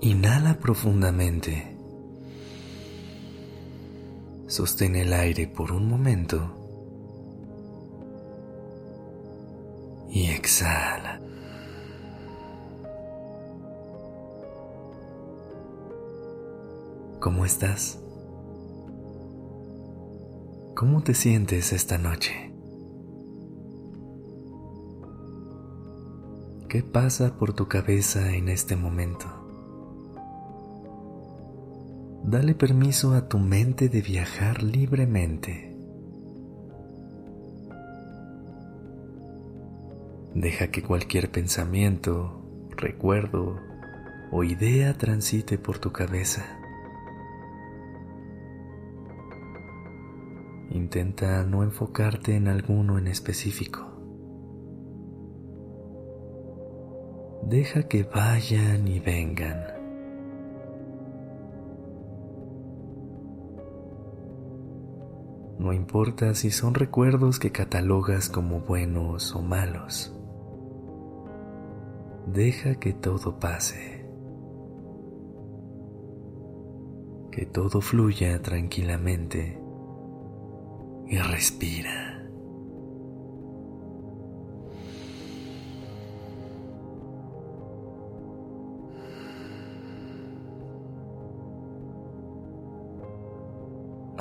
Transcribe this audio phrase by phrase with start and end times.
[0.00, 1.74] Inhala profundamente.
[4.46, 6.50] Sostén el aire por un momento.
[10.10, 11.20] Y exhala.
[17.20, 17.98] ¿Cómo estás?
[20.76, 22.52] ¿Cómo te sientes esta noche?
[26.68, 29.45] ¿Qué pasa por tu cabeza en este momento?
[32.28, 35.72] Dale permiso a tu mente de viajar libremente.
[40.34, 42.42] Deja que cualquier pensamiento,
[42.76, 43.60] recuerdo
[44.32, 46.44] o idea transite por tu cabeza.
[50.70, 53.86] Intenta no enfocarte en alguno en específico.
[57.44, 59.75] Deja que vayan y vengan.
[65.66, 70.16] No importa si son recuerdos que catalogas como buenos o malos.
[72.28, 74.06] Deja que todo pase.
[77.32, 79.60] Que todo fluya tranquilamente
[81.08, 82.05] y respira.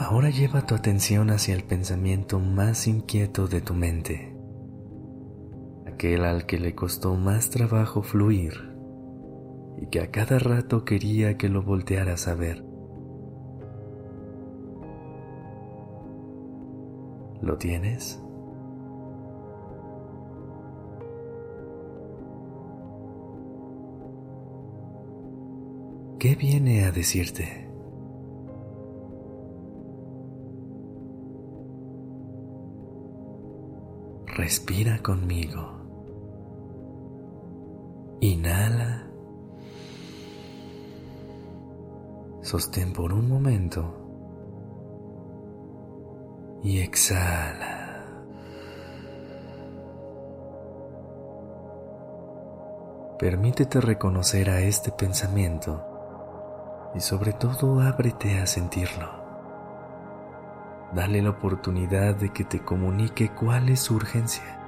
[0.07, 4.37] Ahora lleva tu atención hacia el pensamiento más inquieto de tu mente,
[5.87, 8.53] aquel al que le costó más trabajo fluir
[9.81, 12.63] y que a cada rato quería que lo voltearas a ver.
[17.41, 18.21] ¿Lo tienes?
[26.19, 27.64] ¿Qué viene a decirte?
[34.35, 35.61] Respira conmigo.
[38.19, 39.07] Inhala.
[42.41, 43.95] Sostén por un momento.
[46.63, 48.03] Y exhala.
[53.17, 55.81] Permítete reconocer a este pensamiento
[56.93, 59.24] y sobre todo ábrete a sentirlo.
[60.93, 64.59] Dale la oportunidad de que te comunique cuál es su urgencia.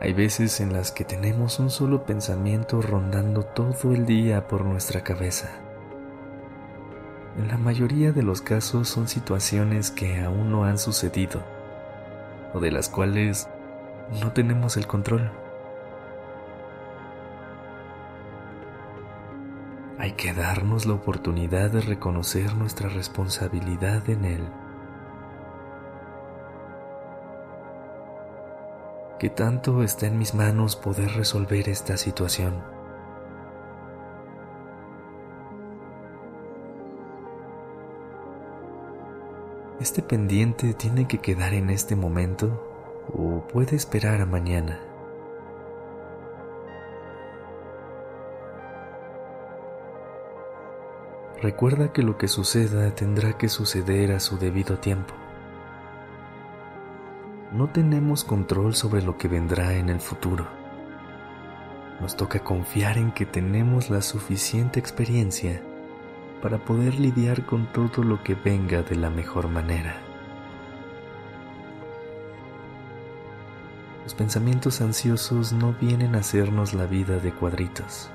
[0.00, 5.02] Hay veces en las que tenemos un solo pensamiento rondando todo el día por nuestra
[5.02, 5.50] cabeza.
[7.38, 11.42] En la mayoría de los casos son situaciones que aún no han sucedido
[12.52, 13.48] o de las cuales
[14.20, 15.30] no tenemos el control.
[19.96, 24.48] Hay que darnos la oportunidad de reconocer nuestra responsabilidad en él.
[29.20, 32.64] ¿Qué tanto está en mis manos poder resolver esta situación?
[39.80, 42.66] ¿Este pendiente tiene que quedar en este momento
[43.12, 44.93] o puede esperar a mañana?
[51.44, 55.12] Recuerda que lo que suceda tendrá que suceder a su debido tiempo.
[57.52, 60.46] No tenemos control sobre lo que vendrá en el futuro.
[62.00, 65.60] Nos toca confiar en que tenemos la suficiente experiencia
[66.40, 70.00] para poder lidiar con todo lo que venga de la mejor manera.
[74.04, 78.10] Los pensamientos ansiosos no vienen a hacernos la vida de cuadritos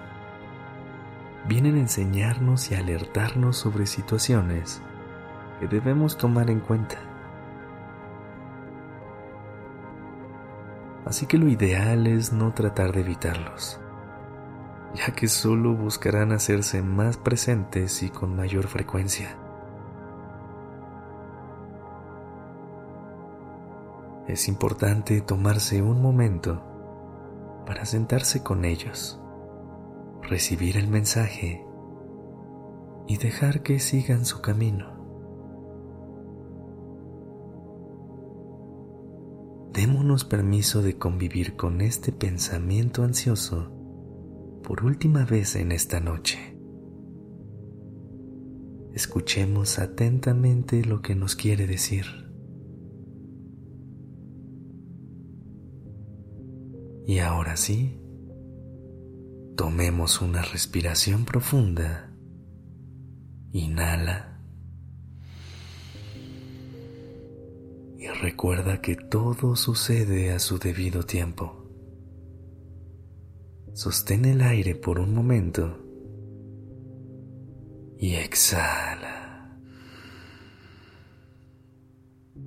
[1.47, 4.81] vienen a enseñarnos y alertarnos sobre situaciones
[5.59, 6.97] que debemos tomar en cuenta.
[11.06, 13.80] Así que lo ideal es no tratar de evitarlos,
[14.94, 19.35] ya que solo buscarán hacerse más presentes y con mayor frecuencia.
[24.27, 26.62] Es importante tomarse un momento
[27.65, 29.19] para sentarse con ellos,
[30.24, 31.66] recibir el mensaje
[33.07, 35.00] y dejar que sigan su camino.
[39.74, 43.71] Démonos permiso de convivir con este pensamiento ansioso
[44.63, 46.57] por última vez en esta noche.
[48.94, 52.06] Escuchemos atentamente lo que nos quiere decir.
[57.06, 57.98] Y ahora sí,
[59.59, 62.09] tomemos una respiración profunda.
[63.51, 64.41] Inhala.
[67.97, 71.69] Y recuerda que todo sucede a su debido tiempo.
[73.73, 75.77] Sostén el aire por un momento
[77.97, 79.59] y exhala.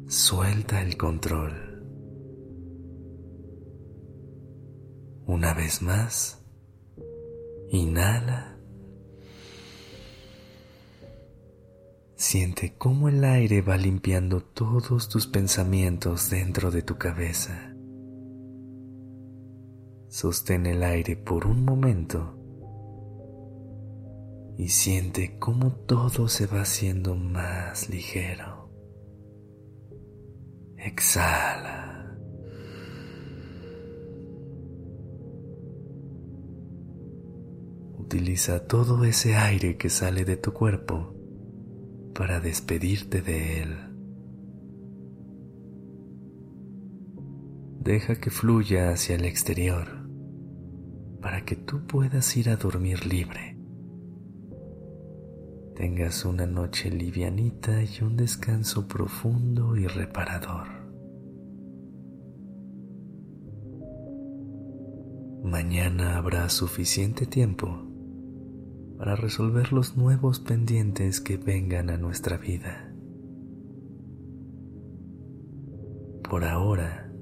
[0.07, 1.85] Suelta el control.
[5.27, 6.42] Una vez más,
[7.73, 8.57] inhala.
[12.15, 17.75] Siente cómo el aire va limpiando todos tus pensamientos dentro de tu cabeza.
[20.09, 22.39] Sostén el aire por un momento
[24.59, 28.71] y siente cómo todo se va haciendo más ligero.
[30.77, 31.82] Exhala.
[38.13, 41.15] Utiliza todo ese aire que sale de tu cuerpo
[42.15, 43.75] para despedirte de él.
[47.81, 49.89] Deja que fluya hacia el exterior
[51.23, 53.57] para que tú puedas ir a dormir libre
[55.75, 60.69] tengas una noche livianita y un descanso profundo y reparador.
[65.43, 67.89] Mañana habrá suficiente tiempo
[69.03, 72.95] para resolver los nuevos pendientes que vengan a nuestra vida.
[76.23, 77.13] Por ahora,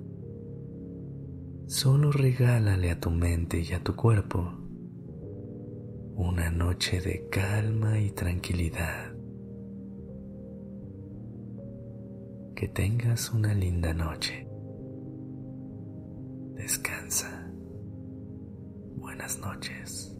[1.69, 4.53] solo regálale a tu mente y a tu cuerpo
[6.17, 9.15] una noche de calma y tranquilidad.
[12.55, 14.47] Que tengas una linda noche.
[16.57, 17.51] Descansa.
[18.97, 20.20] Buenas noches.